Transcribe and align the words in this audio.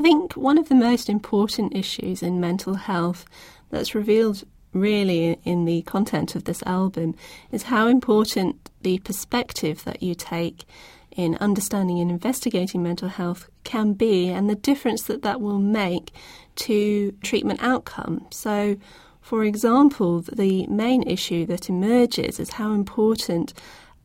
I 0.00 0.02
think 0.02 0.34
one 0.34 0.56
of 0.56 0.70
the 0.70 0.74
most 0.74 1.10
important 1.10 1.76
issues 1.76 2.22
in 2.22 2.40
mental 2.40 2.72
health 2.72 3.26
that's 3.68 3.94
revealed 3.94 4.44
really 4.72 5.38
in 5.44 5.66
the 5.66 5.82
content 5.82 6.34
of 6.34 6.44
this 6.44 6.62
album 6.62 7.14
is 7.52 7.64
how 7.64 7.86
important 7.86 8.70
the 8.80 8.98
perspective 9.00 9.84
that 9.84 10.02
you 10.02 10.14
take 10.14 10.64
in 11.10 11.36
understanding 11.36 12.00
and 12.00 12.10
investigating 12.10 12.82
mental 12.82 13.10
health 13.10 13.50
can 13.64 13.92
be 13.92 14.30
and 14.30 14.48
the 14.48 14.54
difference 14.54 15.02
that 15.02 15.20
that 15.20 15.42
will 15.42 15.58
make 15.58 16.12
to 16.54 17.12
treatment 17.22 17.62
outcome. 17.62 18.26
So, 18.30 18.78
for 19.20 19.44
example, 19.44 20.22
the 20.22 20.66
main 20.68 21.02
issue 21.02 21.44
that 21.44 21.68
emerges 21.68 22.40
is 22.40 22.52
how 22.52 22.72
important 22.72 23.52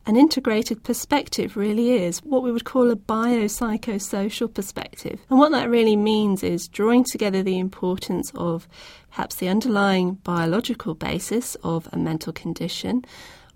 an 0.06 0.16
integrated 0.16 0.84
perspective 0.84 1.56
really 1.56 1.90
is 1.90 2.20
what 2.20 2.44
we 2.44 2.52
would 2.52 2.64
call 2.64 2.92
a 2.92 2.96
biopsychosocial 2.96 4.52
perspective. 4.54 5.20
And 5.28 5.38
what 5.38 5.50
that 5.50 5.68
really 5.68 5.96
means 5.96 6.44
is 6.44 6.68
drawing 6.68 7.02
together 7.02 7.42
the 7.42 7.58
importance 7.58 8.30
of 8.36 8.68
perhaps 9.10 9.34
the 9.36 9.48
underlying 9.48 10.14
biological 10.14 10.94
basis 10.94 11.56
of 11.64 11.88
a 11.92 11.98
mental 11.98 12.32
condition, 12.32 13.04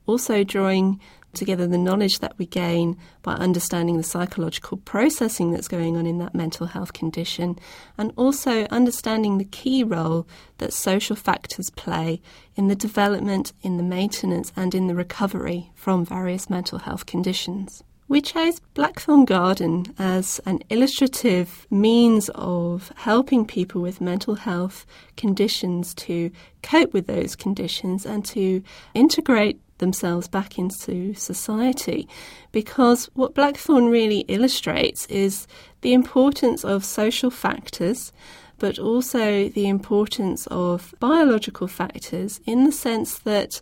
also 0.06 0.42
drawing 0.42 0.98
together 1.32 1.66
the 1.66 1.78
knowledge 1.78 2.18
that 2.18 2.38
we 2.38 2.46
gain 2.46 2.96
by 3.22 3.34
understanding 3.34 3.96
the 3.96 4.02
psychological 4.02 4.78
processing 4.78 5.50
that's 5.50 5.68
going 5.68 5.96
on 5.96 6.06
in 6.06 6.18
that 6.18 6.34
mental 6.34 6.66
health 6.66 6.92
condition, 6.92 7.58
and 7.98 8.12
also 8.16 8.66
understanding 8.70 9.38
the 9.38 9.44
key 9.44 9.82
role 9.82 10.26
that 10.58 10.72
social 10.72 11.16
factors 11.16 11.70
play 11.70 12.20
in 12.56 12.68
the 12.68 12.76
development, 12.76 13.52
in 13.62 13.76
the 13.76 13.82
maintenance, 13.82 14.52
and 14.56 14.74
in 14.74 14.86
the 14.86 14.94
recovery 14.94 15.70
from 15.74 16.04
various 16.04 16.50
mental 16.50 16.78
health 16.78 17.06
conditions. 17.06 17.82
We 18.10 18.20
chose 18.20 18.60
Blackthorn 18.74 19.24
Garden 19.24 19.94
as 19.96 20.40
an 20.44 20.64
illustrative 20.68 21.64
means 21.70 22.28
of 22.34 22.90
helping 22.96 23.46
people 23.46 23.80
with 23.80 24.00
mental 24.00 24.34
health 24.34 24.84
conditions 25.16 25.94
to 25.94 26.32
cope 26.60 26.92
with 26.92 27.06
those 27.06 27.36
conditions 27.36 28.04
and 28.04 28.24
to 28.24 28.64
integrate 28.94 29.60
themselves 29.80 30.28
back 30.28 30.58
into 30.58 31.12
society. 31.14 32.08
Because 32.52 33.06
what 33.14 33.34
Blackthorn 33.34 33.88
really 33.88 34.20
illustrates 34.28 35.04
is 35.06 35.46
the 35.80 35.92
importance 35.92 36.64
of 36.64 36.84
social 36.84 37.30
factors, 37.30 38.12
but 38.58 38.78
also 38.78 39.48
the 39.48 39.66
importance 39.68 40.46
of 40.48 40.94
biological 41.00 41.66
factors 41.66 42.40
in 42.46 42.64
the 42.64 42.72
sense 42.72 43.18
that 43.20 43.60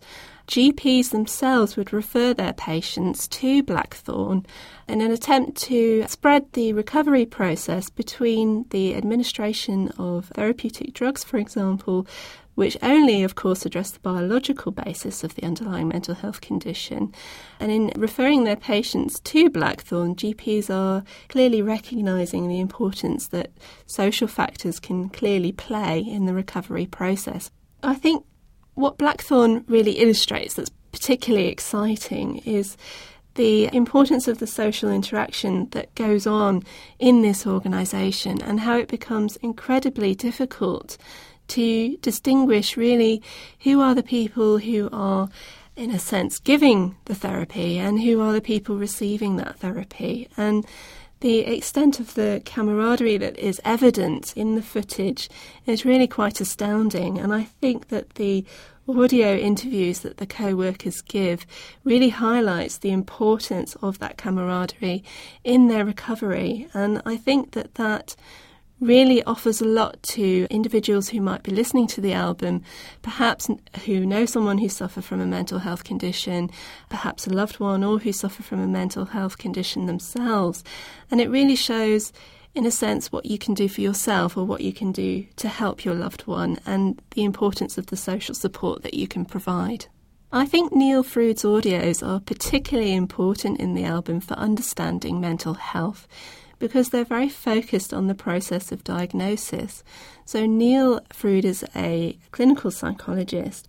GPs 0.49 1.11
themselves 1.11 1.77
would 1.77 1.93
refer 1.93 2.33
their 2.33 2.53
patients 2.53 3.27
to 3.27 3.61
Blackthorn 3.61 4.47
in 4.87 4.99
an 4.99 5.11
attempt 5.11 5.61
to 5.61 6.05
spread 6.07 6.51
the 6.53 6.73
recovery 6.73 7.27
process 7.27 7.91
between 7.91 8.65
the 8.71 8.95
administration 8.95 9.89
of 9.99 10.25
therapeutic 10.33 10.93
drugs, 10.93 11.23
for 11.23 11.37
example, 11.37 12.07
which 12.59 12.75
only, 12.81 13.23
of 13.23 13.35
course, 13.35 13.65
address 13.65 13.91
the 13.91 14.01
biological 14.01 14.73
basis 14.73 15.23
of 15.23 15.33
the 15.35 15.43
underlying 15.43 15.87
mental 15.87 16.13
health 16.13 16.41
condition. 16.41 17.13
And 17.57 17.71
in 17.71 17.89
referring 17.95 18.43
their 18.43 18.57
patients 18.57 19.21
to 19.21 19.49
Blackthorn, 19.49 20.13
GPs 20.13 20.69
are 20.69 21.05
clearly 21.29 21.61
recognising 21.61 22.49
the 22.49 22.59
importance 22.59 23.29
that 23.29 23.51
social 23.85 24.27
factors 24.27 24.77
can 24.77 25.07
clearly 25.07 25.53
play 25.53 25.99
in 26.01 26.25
the 26.25 26.33
recovery 26.33 26.85
process. 26.85 27.49
I 27.81 27.95
think 27.95 28.25
what 28.73 28.97
Blackthorn 28.97 29.63
really 29.69 29.93
illustrates 29.93 30.55
that's 30.55 30.71
particularly 30.91 31.47
exciting 31.47 32.39
is 32.39 32.75
the 33.35 33.73
importance 33.73 34.27
of 34.27 34.39
the 34.39 34.47
social 34.47 34.91
interaction 34.91 35.69
that 35.69 35.95
goes 35.95 36.27
on 36.27 36.61
in 36.99 37.21
this 37.21 37.47
organisation 37.47 38.41
and 38.41 38.59
how 38.59 38.77
it 38.77 38.89
becomes 38.89 39.37
incredibly 39.37 40.13
difficult 40.13 40.97
to 41.49 41.97
distinguish 41.97 42.77
really 42.77 43.21
who 43.61 43.81
are 43.81 43.95
the 43.95 44.03
people 44.03 44.57
who 44.57 44.89
are, 44.91 45.29
in 45.75 45.91
a 45.91 45.99
sense, 45.99 46.39
giving 46.39 46.95
the 47.05 47.15
therapy 47.15 47.77
and 47.77 48.01
who 48.01 48.21
are 48.21 48.33
the 48.33 48.41
people 48.41 48.77
receiving 48.77 49.35
that 49.37 49.59
therapy. 49.59 50.27
And 50.37 50.65
the 51.21 51.39
extent 51.39 51.99
of 51.99 52.13
the 52.13 52.41
camaraderie 52.45 53.17
that 53.17 53.37
is 53.37 53.59
evident 53.65 54.33
in 54.37 54.55
the 54.55 54.61
footage 54.61 55.29
is 55.65 55.83
really 55.83 56.07
quite 56.07 56.39
astounding. 56.39 57.17
And 57.19 57.33
I 57.33 57.43
think 57.43 57.89
that 57.89 58.15
the 58.15 58.45
audio 58.87 59.35
interviews 59.35 59.99
that 59.99 60.17
the 60.17 60.25
co-workers 60.25 61.01
give 61.01 61.45
really 61.83 62.09
highlights 62.09 62.77
the 62.77 62.91
importance 62.91 63.75
of 63.81 63.99
that 63.99 64.17
camaraderie 64.17 65.03
in 65.43 65.67
their 65.67 65.85
recovery. 65.85 66.67
And 66.73 67.01
I 67.05 67.17
think 67.17 67.51
that 67.51 67.75
that 67.75 68.15
really 68.79 69.23
offers 69.23 69.61
a 69.61 69.65
lot 69.65 70.01
to 70.01 70.47
individuals 70.49 71.09
who 71.09 71.21
might 71.21 71.43
be 71.43 71.51
listening 71.51 71.87
to 71.87 72.01
the 72.01 72.13
album, 72.13 72.63
perhaps 73.01 73.49
who 73.85 74.05
know 74.05 74.25
someone 74.25 74.57
who 74.57 74.69
suffer 74.69 75.01
from 75.01 75.19
a 75.19 75.25
mental 75.25 75.59
health 75.59 75.83
condition, 75.83 76.49
perhaps 76.89 77.27
a 77.27 77.29
loved 77.29 77.59
one, 77.59 77.83
or 77.83 77.99
who 77.99 78.11
suffer 78.11 78.43
from 78.43 78.59
a 78.59 78.67
mental 78.67 79.05
health 79.05 79.37
condition 79.37 79.85
themselves. 79.85 80.63
And 81.11 81.19
it 81.19 81.29
really 81.29 81.55
shows, 81.55 82.13
in 82.55 82.65
a 82.65 82.71
sense, 82.71 83.11
what 83.11 83.25
you 83.25 83.37
can 83.37 83.53
do 83.53 83.67
for 83.67 83.81
yourself 83.81 84.37
or 84.37 84.45
what 84.45 84.61
you 84.61 84.73
can 84.73 84.91
do 84.91 85.25
to 85.37 85.49
help 85.49 85.83
your 85.83 85.95
loved 85.95 86.21
one 86.21 86.59
and 86.65 87.01
the 87.11 87.23
importance 87.23 87.77
of 87.77 87.87
the 87.87 87.97
social 87.97 88.35
support 88.35 88.83
that 88.83 88.93
you 88.93 89.07
can 89.07 89.25
provide. 89.25 89.87
I 90.31 90.45
think 90.45 90.71
Neil 90.71 91.01
Frude's 91.01 91.41
audios 91.41 92.07
are 92.07 92.19
particularly 92.19 92.93
important 92.93 93.59
in 93.59 93.73
the 93.73 93.83
album 93.83 94.19
for 94.19 94.35
understanding 94.35 95.19
mental 95.19 95.55
health 95.55 96.07
because 96.59 96.89
they're 96.89 97.05
very 97.05 97.29
focused 97.29 97.93
on 97.93 98.07
the 98.07 98.15
process 98.15 98.71
of 98.71 98.83
diagnosis. 98.83 99.83
So, 100.25 100.45
Neil 100.45 101.01
Frude 101.11 101.45
is 101.45 101.65
a 101.75 102.17
clinical 102.31 102.69
psychologist, 102.69 103.67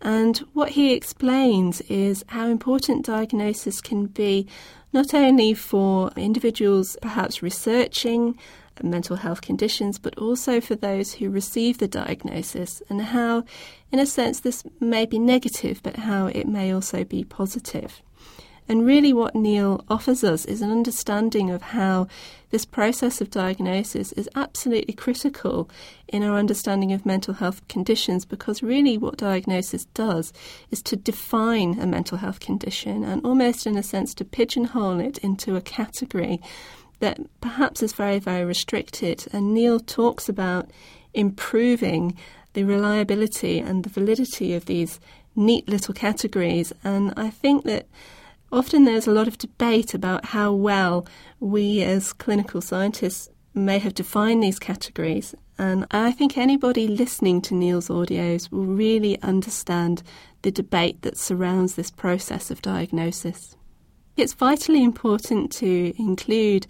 and 0.00 0.38
what 0.54 0.70
he 0.70 0.94
explains 0.94 1.80
is 1.82 2.24
how 2.28 2.48
important 2.48 3.04
diagnosis 3.04 3.80
can 3.80 4.06
be 4.06 4.48
not 4.92 5.14
only 5.14 5.54
for 5.54 6.10
individuals 6.16 6.96
perhaps 7.00 7.42
researching 7.42 8.36
mental 8.82 9.16
health 9.16 9.42
conditions, 9.42 9.98
but 9.98 10.16
also 10.18 10.60
for 10.60 10.74
those 10.74 11.14
who 11.14 11.30
receive 11.30 11.78
the 11.78 11.88
diagnosis, 11.88 12.82
and 12.88 13.02
how, 13.02 13.44
in 13.92 13.98
a 13.98 14.06
sense, 14.06 14.40
this 14.40 14.64
may 14.80 15.06
be 15.06 15.18
negative, 15.18 15.80
but 15.82 15.96
how 15.96 16.26
it 16.26 16.48
may 16.48 16.72
also 16.72 17.04
be 17.04 17.24
positive. 17.24 18.02
And 18.70 18.86
really, 18.86 19.12
what 19.12 19.34
Neil 19.34 19.84
offers 19.88 20.22
us 20.22 20.44
is 20.44 20.62
an 20.62 20.70
understanding 20.70 21.50
of 21.50 21.60
how 21.60 22.06
this 22.50 22.64
process 22.64 23.20
of 23.20 23.28
diagnosis 23.28 24.12
is 24.12 24.28
absolutely 24.36 24.94
critical 24.94 25.68
in 26.06 26.22
our 26.22 26.36
understanding 26.38 26.92
of 26.92 27.04
mental 27.04 27.34
health 27.34 27.66
conditions 27.66 28.24
because 28.24 28.62
really 28.62 28.96
what 28.96 29.16
diagnosis 29.16 29.86
does 29.86 30.32
is 30.70 30.82
to 30.82 30.94
define 30.94 31.80
a 31.80 31.86
mental 31.86 32.18
health 32.18 32.38
condition 32.38 33.02
and 33.02 33.26
almost, 33.26 33.66
in 33.66 33.76
a 33.76 33.82
sense, 33.82 34.14
to 34.14 34.24
pigeonhole 34.24 35.00
it 35.00 35.18
into 35.18 35.56
a 35.56 35.60
category 35.60 36.40
that 37.00 37.18
perhaps 37.40 37.82
is 37.82 37.92
very, 37.92 38.20
very 38.20 38.44
restricted. 38.44 39.26
And 39.32 39.52
Neil 39.52 39.80
talks 39.80 40.28
about 40.28 40.70
improving 41.12 42.16
the 42.52 42.62
reliability 42.62 43.58
and 43.58 43.82
the 43.82 43.90
validity 43.90 44.54
of 44.54 44.66
these 44.66 45.00
neat 45.34 45.68
little 45.68 45.92
categories. 45.92 46.72
And 46.84 47.12
I 47.16 47.30
think 47.30 47.64
that 47.64 47.88
Often 48.52 48.84
there's 48.84 49.06
a 49.06 49.12
lot 49.12 49.28
of 49.28 49.38
debate 49.38 49.94
about 49.94 50.26
how 50.26 50.52
well 50.52 51.06
we 51.38 51.82
as 51.82 52.12
clinical 52.12 52.60
scientists 52.60 53.28
may 53.54 53.78
have 53.78 53.94
defined 53.94 54.42
these 54.42 54.58
categories. 54.58 55.34
And 55.56 55.86
I 55.90 56.10
think 56.10 56.36
anybody 56.36 56.88
listening 56.88 57.42
to 57.42 57.54
Neil's 57.54 57.88
audios 57.88 58.50
will 58.50 58.64
really 58.64 59.20
understand 59.22 60.02
the 60.42 60.50
debate 60.50 61.02
that 61.02 61.18
surrounds 61.18 61.74
this 61.74 61.90
process 61.90 62.50
of 62.50 62.62
diagnosis. 62.62 63.56
It's 64.16 64.34
vitally 64.34 64.82
important 64.82 65.52
to 65.52 65.94
include 65.96 66.66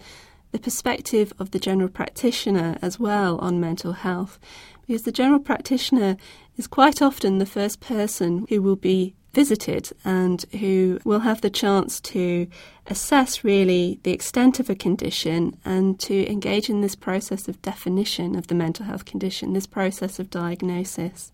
the 0.51 0.59
perspective 0.59 1.33
of 1.39 1.51
the 1.51 1.59
general 1.59 1.89
practitioner 1.89 2.77
as 2.81 2.99
well 2.99 3.37
on 3.39 3.59
mental 3.59 3.93
health, 3.93 4.37
because 4.85 5.03
the 5.03 5.11
general 5.11 5.39
practitioner 5.39 6.17
is 6.57 6.67
quite 6.67 7.01
often 7.01 7.37
the 7.37 7.45
first 7.45 7.79
person 7.79 8.45
who 8.49 8.61
will 8.61 8.75
be 8.75 9.15
visited 9.33 9.89
and 10.03 10.43
who 10.59 10.99
will 11.05 11.19
have 11.19 11.41
the 11.41 11.49
chance 11.49 11.99
to 12.01 12.47
assess 12.87 13.43
really 13.43 13.99
the 14.03 14.11
extent 14.11 14.59
of 14.59 14.69
a 14.69 14.75
condition 14.75 15.57
and 15.63 15.99
to 15.99 16.29
engage 16.29 16.69
in 16.69 16.81
this 16.81 16.95
process 16.95 17.47
of 17.47 17.61
definition 17.61 18.35
of 18.35 18.47
the 18.47 18.55
mental 18.55 18.85
health 18.85 19.05
condition, 19.05 19.53
this 19.53 19.67
process 19.67 20.19
of 20.19 20.29
diagnosis. 20.29 21.31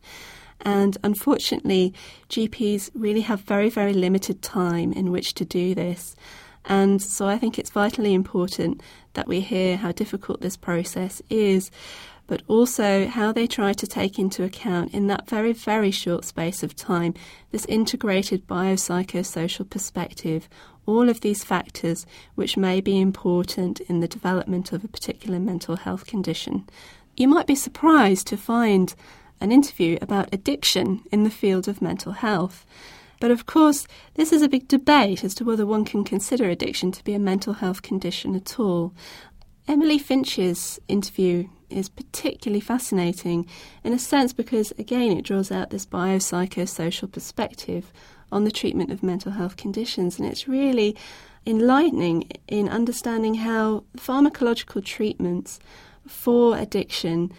And 0.62 0.98
unfortunately, 1.04 1.94
GPs 2.30 2.90
really 2.94 3.22
have 3.22 3.42
very, 3.42 3.70
very 3.70 3.94
limited 3.94 4.42
time 4.42 4.92
in 4.94 5.12
which 5.12 5.34
to 5.36 5.46
do 5.46 5.76
this. 5.76 6.16
And 6.66 7.02
so 7.02 7.28
I 7.28 7.38
think 7.38 7.58
it's 7.58 7.70
vitally 7.70 8.14
important 8.14 8.82
that 9.14 9.28
we 9.28 9.40
hear 9.40 9.78
how 9.78 9.92
difficult 9.92 10.42
this 10.42 10.58
process 10.58 11.22
is 11.30 11.72
but 12.28 12.44
also 12.48 13.08
how 13.08 13.32
they 13.32 13.48
try 13.48 13.74
to 13.74 13.88
take 13.88 14.20
into 14.20 14.44
account 14.44 14.94
in 14.94 15.08
that 15.08 15.28
very, 15.28 15.54
very 15.54 15.92
short 15.92 16.26
space 16.26 16.62
of 16.62 16.76
time 16.76 17.14
this 17.52 17.66
integrated 17.66 18.46
biopsychosocial 18.48 19.70
perspective 19.70 20.48
all 20.88 21.10
of 21.10 21.22
these 21.22 21.44
factors 21.44 22.06
which 22.36 22.58
may 22.58 22.82
be 22.82 23.00
important 23.00 23.80
in 23.82 24.00
the 24.00 24.08
development 24.08 24.72
of 24.72 24.84
a 24.84 24.88
particular 24.88 25.38
mental 25.38 25.76
health 25.76 26.08
condition. 26.08 26.68
You 27.16 27.28
might 27.28 27.46
be 27.46 27.56
surprised 27.56 28.26
to 28.28 28.38
find 28.38 28.96
an 29.40 29.52
interview 29.52 29.98
about 30.02 30.34
addiction 30.34 31.04
in 31.12 31.24
the 31.24 31.30
field 31.30 31.68
of 31.68 31.82
mental 31.82 32.14
health. 32.14 32.66
But 33.20 33.32
of 33.32 33.46
course, 33.46 33.88
this 34.14 34.32
is 34.32 34.42
a 34.42 34.50
big 34.50 34.68
debate 34.68 35.24
as 35.24 35.36
to 35.36 35.44
whether 35.44 35.66
one 35.66 35.86
can 35.86 36.04
consider 36.04 36.50
addiction 36.50 36.92
to 36.94 37.04
be 37.04 37.14
a 37.14 37.20
mental 37.20 37.54
health 37.54 37.82
condition 37.82 38.36
at 38.36 38.60
all. 38.60 38.94
Emily 39.68 40.00
Finch's 40.00 40.80
interview 40.88 41.48
is 41.70 41.90
particularly 41.90 42.62
fascinating 42.62 43.46
in 43.84 43.94
a 43.94 44.00
sense 44.00 44.34
because, 44.34 44.72
again, 44.78 45.12
it 45.12 45.24
draws 45.24 45.52
out 45.52 45.70
this 45.70 45.86
biopsychosocial 45.86 47.12
perspective 47.12 47.92
on 48.32 48.44
the 48.44 48.52
treatment 48.52 48.92
of 48.92 49.04
mental 49.04 49.32
health 49.34 49.58
conditions, 49.58 50.20
and 50.20 50.28
it's 50.28 50.48
really 50.48 50.96
enlightening 51.46 52.30
in 52.48 52.68
understanding 52.68 53.36
how 53.36 53.84
pharmacological 53.98 54.84
treatments 54.84 55.60
for 56.06 56.58
addiction 56.58 57.32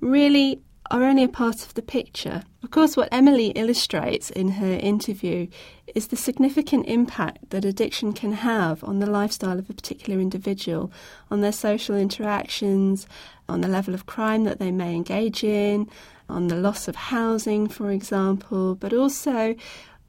really 0.00 0.60
are 0.90 1.02
only 1.02 1.24
a 1.24 1.28
part 1.28 1.64
of 1.64 1.74
the 1.74 1.82
picture. 1.82 2.42
Of 2.62 2.70
course, 2.70 2.96
what 2.96 3.08
Emily 3.10 3.48
illustrates 3.48 4.30
in 4.30 4.48
her 4.52 4.74
interview 4.74 5.48
is 5.94 6.08
the 6.08 6.16
significant 6.16 6.86
impact 6.86 7.50
that 7.50 7.64
addiction 7.64 8.12
can 8.12 8.32
have 8.32 8.82
on 8.84 8.98
the 8.98 9.06
lifestyle 9.06 9.58
of 9.58 9.70
a 9.70 9.74
particular 9.74 10.20
individual, 10.20 10.92
on 11.30 11.40
their 11.40 11.52
social 11.52 11.96
interactions, 11.96 13.06
on 13.48 13.60
the 13.60 13.68
level 13.68 13.94
of 13.94 14.06
crime 14.06 14.44
that 14.44 14.58
they 14.58 14.70
may 14.70 14.94
engage 14.94 15.44
in, 15.44 15.88
on 16.28 16.48
the 16.48 16.56
loss 16.56 16.88
of 16.88 16.96
housing, 16.96 17.68
for 17.68 17.90
example, 17.90 18.74
but 18.74 18.92
also 18.92 19.54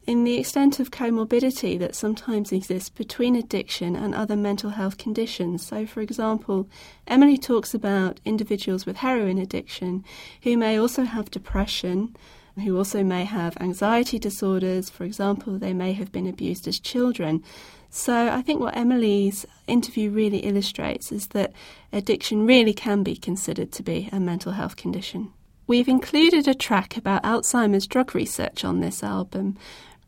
in 0.07 0.23
the 0.23 0.37
extent 0.37 0.79
of 0.79 0.91
comorbidity 0.91 1.79
that 1.79 1.95
sometimes 1.95 2.51
exists 2.51 2.89
between 2.89 3.35
addiction 3.35 3.95
and 3.95 4.13
other 4.13 4.35
mental 4.35 4.71
health 4.71 4.97
conditions. 4.97 5.65
So, 5.65 5.85
for 5.87 6.01
example, 6.01 6.67
Emily 7.07 7.37
talks 7.37 7.73
about 7.73 8.19
individuals 8.23 8.85
with 8.85 8.97
heroin 8.97 9.39
addiction 9.39 10.03
who 10.43 10.57
may 10.57 10.77
also 10.77 11.03
have 11.03 11.31
depression, 11.31 12.15
who 12.63 12.77
also 12.77 13.03
may 13.03 13.25
have 13.25 13.57
anxiety 13.59 14.19
disorders. 14.19 14.89
For 14.89 15.05
example, 15.05 15.57
they 15.57 15.73
may 15.73 15.93
have 15.93 16.11
been 16.11 16.27
abused 16.27 16.67
as 16.67 16.79
children. 16.79 17.43
So, 17.89 18.29
I 18.29 18.43
think 18.43 18.59
what 18.59 18.77
Emily's 18.77 19.45
interview 19.67 20.11
really 20.11 20.39
illustrates 20.39 21.11
is 21.11 21.27
that 21.27 21.53
addiction 21.91 22.45
really 22.45 22.73
can 22.73 23.01
be 23.01 23.15
considered 23.15 23.71
to 23.71 23.83
be 23.83 24.09
a 24.11 24.19
mental 24.19 24.51
health 24.51 24.75
condition. 24.75 25.31
We've 25.67 25.87
included 25.87 26.47
a 26.47 26.53
track 26.53 26.95
about 26.95 27.23
Alzheimer's 27.23 27.87
drug 27.87 28.13
research 28.13 28.63
on 28.63 28.81
this 28.81 29.01
album, 29.01 29.57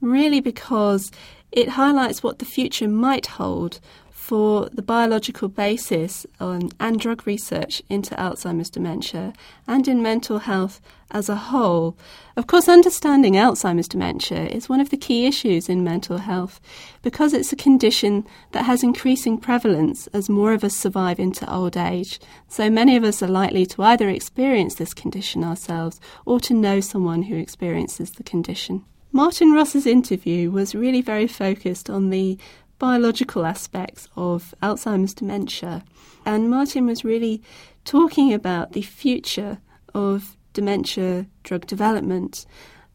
really 0.01 0.39
because 0.39 1.11
it 1.51 1.69
highlights 1.69 2.21
what 2.21 2.39
the 2.39 2.45
future 2.45 2.87
might 2.87 3.27
hold 3.27 3.79
for 4.27 4.67
the 4.73 4.81
biological 4.81 5.47
basis 5.47 6.25
on, 6.41 6.69
and 6.81 6.99
drug 6.99 7.25
research 7.25 7.81
into 7.89 8.13
Alzheimer's 8.15 8.69
dementia 8.69 9.31
and 9.65 9.87
in 9.87 10.01
mental 10.01 10.39
health 10.39 10.81
as 11.11 11.29
a 11.29 11.35
whole. 11.37 11.97
Of 12.35 12.45
course, 12.45 12.67
understanding 12.67 13.35
Alzheimer's 13.35 13.87
dementia 13.87 14.47
is 14.47 14.67
one 14.67 14.81
of 14.81 14.89
the 14.89 14.97
key 14.97 15.27
issues 15.27 15.69
in 15.69 15.81
mental 15.81 16.17
health 16.17 16.59
because 17.03 17.33
it's 17.33 17.53
a 17.53 17.55
condition 17.55 18.27
that 18.51 18.65
has 18.65 18.83
increasing 18.83 19.37
prevalence 19.37 20.07
as 20.07 20.27
more 20.27 20.51
of 20.51 20.65
us 20.65 20.75
survive 20.75 21.21
into 21.21 21.49
old 21.49 21.77
age. 21.77 22.19
So 22.49 22.69
many 22.69 22.97
of 22.97 23.05
us 23.05 23.23
are 23.23 23.29
likely 23.29 23.65
to 23.67 23.83
either 23.83 24.09
experience 24.09 24.75
this 24.75 24.93
condition 24.93 25.41
ourselves 25.41 26.01
or 26.25 26.41
to 26.41 26.53
know 26.53 26.81
someone 26.81 27.23
who 27.23 27.37
experiences 27.37 28.11
the 28.11 28.23
condition. 28.23 28.83
Martin 29.11 29.53
Ross's 29.53 29.85
interview 29.85 30.51
was 30.51 30.75
really 30.75 31.01
very 31.01 31.27
focused 31.27 31.89
on 31.89 32.09
the 32.09 32.37
biological 32.77 33.45
aspects 33.45 34.07
of 34.15 34.53
Alzheimer's 34.61 35.13
dementia, 35.13 35.83
and 36.25 36.49
Martin 36.49 36.85
was 36.85 37.03
really 37.03 37.41
talking 37.85 38.33
about 38.33 38.73
the 38.73 38.81
future 38.81 39.57
of 39.95 40.37
dementia 40.53 41.25
drug 41.43 41.65
development 41.65 42.45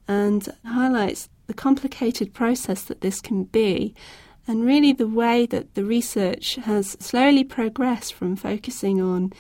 and 0.07 0.49
highlights 0.65 1.29
the 1.47 1.55
complicated 1.55 2.33
process 2.35 2.83
that 2.85 3.01
this 3.01 3.21
can 3.21 3.45
be 3.45 3.95
and 4.47 4.65
really 4.65 4.93
the 4.93 5.07
way 5.07 5.47
that 5.47 5.75
the 5.75 5.85
research 5.85 6.57
has 6.57 6.97
slowly 7.01 7.45
progressed 7.45 8.13
from 8.13 8.37
focusing 8.37 9.01
on 9.01 9.33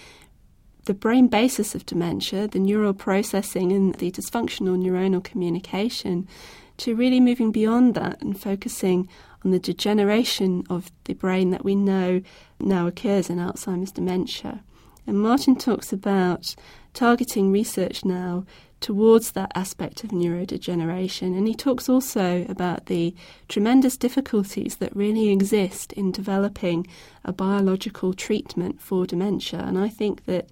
the 0.85 0.95
brain 0.95 1.29
basis 1.29 1.75
of 1.75 1.87
dementia, 1.87 2.49
the 2.49 2.59
neural 2.59 2.95
processing 2.95 3.73
and 3.73 3.95
the 3.97 4.11
dysfunctional 4.11 4.77
neuronal 4.77 5.23
communication, 5.23 6.27
to 6.83 6.97
really 6.97 7.21
moving 7.21 7.53
beyond 7.53 7.95
that 7.95 8.21
and 8.21 8.39
focusing 8.39 9.09
on 9.45 9.53
the 9.53 9.59
degeneration 9.59 10.65
of 10.69 10.91
the 11.05 11.15
brain 11.15 11.51
that 11.51 11.65
we 11.65 11.75
know 11.75 12.21
now 12.61 12.87
occurs 12.87 13.31
in 13.31 13.39
Alzheimer's 13.39 13.93
dementia. 13.93 14.63
And 15.07 15.21
Martin 15.21 15.57
talks 15.57 15.93
about 15.93 16.55
targeting 16.93 17.51
research 17.53 18.05
now 18.05 18.45
towards 18.81 19.33
that 19.33 19.53
aspect 19.55 20.03
of 20.03 20.11
neurodegeneration. 20.11 21.37
And 21.37 21.47
he 21.47 21.55
talks 21.55 21.89
also 21.89 22.45
about 22.49 22.87
the 22.87 23.15
tremendous 23.49 23.97
difficulties 23.97 24.77
that 24.77 24.95
really 24.95 25.29
exist 25.29 25.93
in 25.93 26.11
developing 26.11 26.87
a 27.25 27.33
biological 27.33 28.13
treatment 28.13 28.81
for 28.81 29.07
dementia. 29.07 29.61
And 29.61 29.79
I 29.79 29.89
think 29.89 30.25
that 30.25 30.51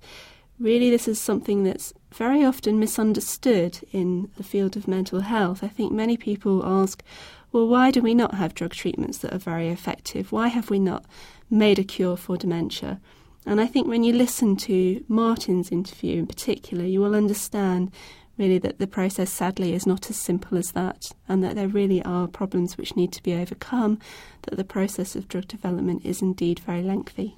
really 0.61 0.91
this 0.91 1.09
is 1.09 1.21
something 1.21 1.65
that's 1.65 1.93
very 2.13 2.45
often 2.45 2.79
misunderstood 2.79 3.79
in 3.93 4.31
the 4.37 4.43
field 4.43 4.77
of 4.77 4.87
mental 4.87 5.21
health. 5.21 5.65
I 5.65 5.69
think 5.69 5.93
many 5.93 6.17
people 6.17 6.65
ask, 6.65 7.03
well, 7.51 7.67
why 7.67 7.91
do 7.91 8.01
we 8.01 8.15
not 8.15 8.35
have 8.35 8.55
drug 8.55 8.73
treatments 8.73 9.19
that 9.19 9.33
are 9.33 9.39
very 9.39 9.69
effective? 9.69 10.31
Why 10.31 10.49
have 10.49 10.71
we 10.71 10.79
not 10.79 11.05
made 11.49 11.79
a 11.79 11.85
cure 11.85 12.17
for 12.17 12.37
dementia? 12.37 13.01
And 13.47 13.61
I 13.61 13.67
think 13.67 13.89
when 13.89 14.05
you 14.05 14.13
listen 14.13 14.55
to 14.57 15.03
Martin's 15.09 15.73
interview 15.73 16.19
in 16.19 16.27
particular, 16.27 16.85
you 16.85 17.01
will 17.01 17.15
understand 17.15 17.91
really 18.37 18.59
that 18.59 18.79
the 18.79 18.87
process 18.87 19.31
sadly 19.31 19.75
is 19.75 19.87
not 19.87 20.09
as 20.11 20.17
simple 20.17 20.57
as 20.57 20.73
that, 20.73 21.13
and 21.29 21.43
that 21.43 21.57
there 21.57 21.69
really 21.69 22.03
are 22.05 22.27
problems 22.27 22.79
which 22.79 22.97
need 22.97 23.13
to 23.13 23.23
be 23.23 23.35
overcome, 23.35 23.99
that 24.43 24.57
the 24.57 24.65
process 24.65 25.15
of 25.15 25.29
drug 25.29 25.47
development 25.47 26.05
is 26.05 26.23
indeed 26.23 26.59
very 26.61 26.83
lengthy. 26.83 27.37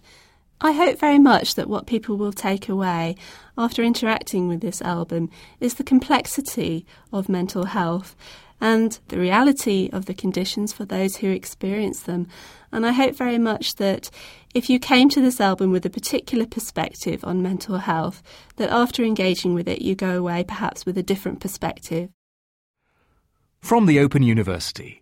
I 0.65 0.71
hope 0.71 0.97
very 1.01 1.19
much 1.19 1.57
that 1.57 1.69
what 1.69 1.89
people 1.89 2.17
will 2.17 2.33
take 2.33 2.69
away 2.69 3.17
after 3.59 3.83
interacting 3.83 4.47
with 4.47 4.61
this 4.61 4.81
album 4.81 5.29
is 5.59 5.75
the 5.75 5.83
complexity 5.83 6.87
of 7.13 7.29
mental 7.29 7.65
health 7.65 8.15
and 8.61 8.97
the 9.09 9.19
reality 9.19 9.91
of 9.93 10.07
the 10.07 10.15
conditions 10.15 10.73
for 10.73 10.85
those 10.85 11.17
who 11.17 11.33
experience 11.33 12.03
them. 12.03 12.29
And 12.71 12.87
I 12.87 12.93
hope 12.93 13.17
very 13.17 13.39
much 13.39 13.75
that 13.75 14.09
if 14.55 14.71
you 14.71 14.79
came 14.79 15.09
to 15.09 15.21
this 15.21 15.41
album 15.41 15.73
with 15.73 15.85
a 15.85 15.91
particular 15.91 16.47
perspective 16.47 17.25
on 17.25 17.43
mental 17.43 17.79
health, 17.79 18.23
that 18.55 18.71
after 18.71 19.03
engaging 19.03 19.55
with 19.55 19.67
it, 19.67 19.83
you 19.83 19.97
go 19.97 20.17
away 20.17 20.45
perhaps 20.45 20.87
with 20.87 20.97
a 20.97 21.03
different 21.03 21.41
perspective. 21.41 22.09
From 23.61 23.87
the 23.87 23.99
Open 23.99 24.23
University. 24.23 25.02